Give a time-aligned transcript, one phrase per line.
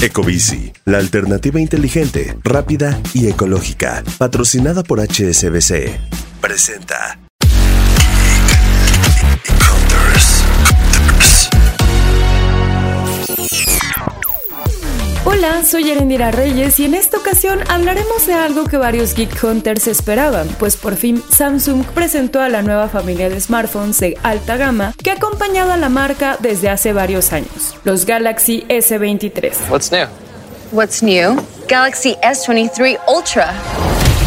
[0.00, 5.98] Ecobici, la alternativa inteligente, rápida y ecológica, patrocinada por HSBC.
[6.40, 7.25] Presenta.
[15.48, 19.86] Hola, soy Erendira Reyes y en esta ocasión hablaremos de algo que varios Geek Hunters
[19.86, 24.92] esperaban, pues por fin Samsung presentó a la nueva familia de smartphones de alta gama
[25.00, 29.70] que ha acompañado a la marca desde hace varios años, los Galaxy S23.
[29.70, 30.08] What's new?
[30.72, 31.36] What's new?
[31.68, 33.54] Galaxy S23 Ultra.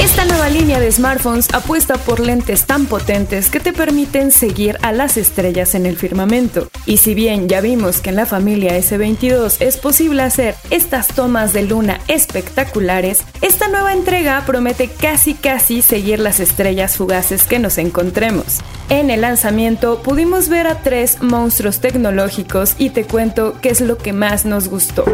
[0.00, 4.92] Esta nueva línea de smartphones apuesta por lentes tan potentes que te permiten seguir a
[4.92, 6.68] las estrellas en el firmamento.
[6.86, 11.52] Y si bien ya vimos que en la familia S22 es posible hacer estas tomas
[11.52, 17.76] de luna espectaculares, esta nueva entrega promete casi casi seguir las estrellas fugaces que nos
[17.76, 18.60] encontremos.
[18.88, 23.98] En el lanzamiento pudimos ver a tres monstruos tecnológicos y te cuento qué es lo
[23.98, 25.04] que más nos gustó.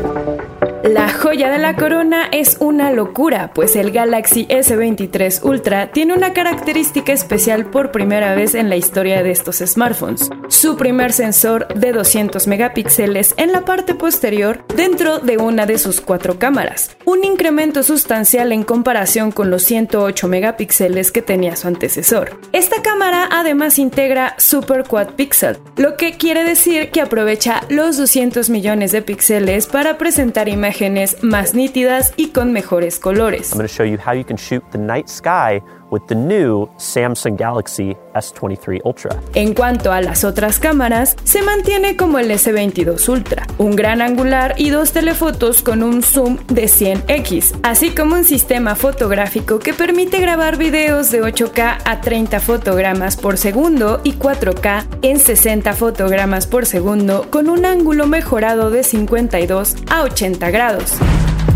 [0.89, 6.33] La joya de la corona es una locura, pues el Galaxy S23 Ultra tiene una
[6.33, 10.31] característica especial por primera vez en la historia de estos smartphones.
[10.47, 16.01] Su primer sensor de 200 megapíxeles en la parte posterior dentro de una de sus
[16.01, 22.39] cuatro cámaras, un incremento sustancial en comparación con los 108 megapíxeles que tenía su antecesor.
[22.53, 28.51] Esta cámara además integra Super Quad Pixel, lo que quiere decir que aprovecha los 200
[28.51, 33.53] millones de píxeles para presentar imágenes más nítidas y con mejores colores.
[33.53, 36.69] I'm going to show you how you can shoot the night sky with the new
[36.79, 39.21] Samsung Galaxy S23 Ultra.
[39.35, 44.55] En cuanto a las otras cámaras, se mantiene como el S22 Ultra, un gran angular
[44.57, 46.69] y dos telefotos con un zoom de
[47.05, 53.17] 100x, así como un sistema fotográfico que permite grabar videos de 8K a 30 fotogramas
[53.17, 59.77] por segundo y 4K en 60 fotogramas por segundo con un ángulo mejorado de 52
[59.91, 60.93] a 80 grados.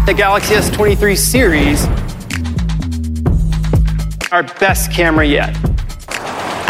[0.06, 1.88] The Galaxy S23 series
[4.32, 5.50] our best camera yet.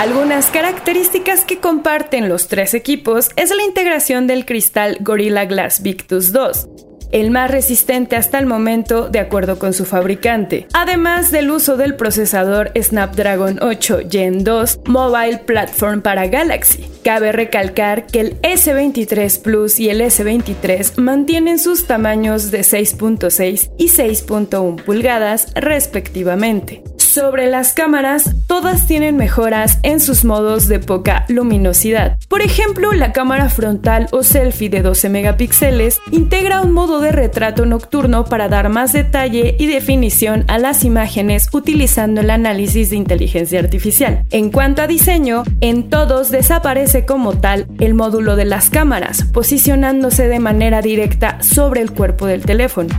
[0.01, 6.33] Algunas características que comparten los tres equipos es la integración del cristal Gorilla Glass Victus
[6.33, 6.67] 2,
[7.13, 11.95] el más resistente hasta el momento de acuerdo con su fabricante, además del uso del
[11.95, 16.85] procesador Snapdragon 8 Gen 2 Mobile Platform para Galaxy.
[17.05, 23.89] Cabe recalcar que el S23 Plus y el S23 mantienen sus tamaños de 6.6 y
[23.89, 26.83] 6.1 pulgadas respectivamente.
[27.11, 32.17] Sobre las cámaras, todas tienen mejoras en sus modos de poca luminosidad.
[32.29, 37.67] Por ejemplo, la cámara frontal o selfie de 12 megapíxeles integra un modo de retrato
[37.67, 43.59] nocturno para dar más detalle y definición a las imágenes utilizando el análisis de inteligencia
[43.59, 44.23] artificial.
[44.31, 50.29] En cuanto a diseño, en todos desaparece como tal el módulo de las cámaras, posicionándose
[50.29, 52.91] de manera directa sobre el cuerpo del teléfono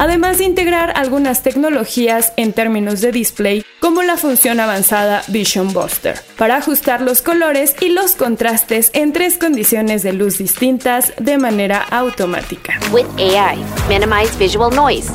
[0.00, 6.18] además de integrar algunas tecnologías en términos de display como la función avanzada Vision Buster,
[6.38, 11.82] para ajustar los colores y los contrastes en tres condiciones de luz distintas de manera
[11.82, 12.80] automática.
[12.90, 13.58] With AI,
[13.90, 15.12] minimize visual noise,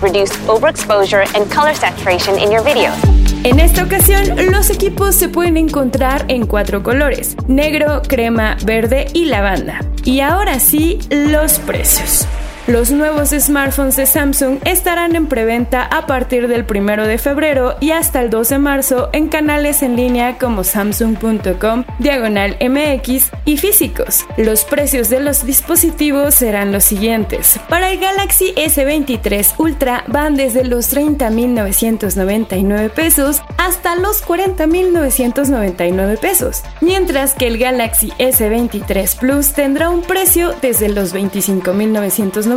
[0.00, 2.96] reduce overexposure and color saturation in your videos.
[3.44, 9.26] En esta ocasión, los equipos se pueden encontrar en cuatro colores, negro, crema, verde y
[9.26, 9.80] lavanda.
[10.04, 12.26] Y ahora sí, los precios.
[12.66, 17.92] Los nuevos smartphones de Samsung estarán en preventa a partir del 1 de febrero y
[17.92, 24.26] hasta el 2 de marzo en canales en línea como samsung.com, diagonal MX y físicos.
[24.36, 27.60] Los precios de los dispositivos serán los siguientes.
[27.68, 37.34] Para el Galaxy S23 Ultra van desde los 30.999 pesos hasta los 40.999 pesos, mientras
[37.34, 42.55] que el Galaxy S23 Plus tendrá un precio desde los 25.999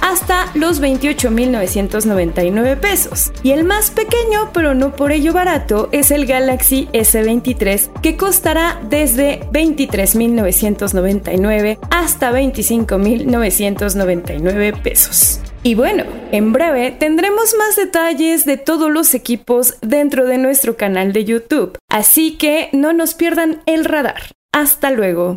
[0.00, 3.32] hasta los 28.999 pesos.
[3.42, 8.80] Y el más pequeño, pero no por ello barato, es el Galaxy S23, que costará
[8.88, 15.40] desde 23.999 hasta 25.999 pesos.
[15.64, 21.12] Y bueno, en breve tendremos más detalles de todos los equipos dentro de nuestro canal
[21.12, 24.32] de YouTube, así que no nos pierdan el radar.
[24.52, 25.36] Hasta luego.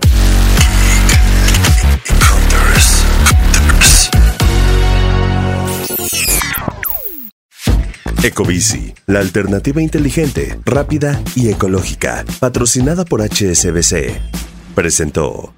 [8.25, 14.19] Ecobici, la alternativa inteligente, rápida y ecológica, patrocinada por HSBC,
[14.73, 15.53] presentó.